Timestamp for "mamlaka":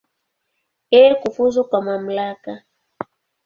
1.87-2.51